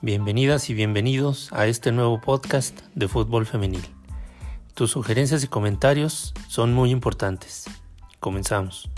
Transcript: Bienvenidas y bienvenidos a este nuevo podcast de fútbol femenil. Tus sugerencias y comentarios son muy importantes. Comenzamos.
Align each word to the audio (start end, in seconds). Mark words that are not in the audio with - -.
Bienvenidas 0.00 0.70
y 0.70 0.74
bienvenidos 0.74 1.52
a 1.52 1.66
este 1.66 1.90
nuevo 1.90 2.20
podcast 2.20 2.82
de 2.94 3.08
fútbol 3.08 3.46
femenil. 3.46 3.82
Tus 4.74 4.92
sugerencias 4.92 5.42
y 5.42 5.48
comentarios 5.48 6.34
son 6.46 6.72
muy 6.72 6.92
importantes. 6.92 7.64
Comenzamos. 8.20 8.88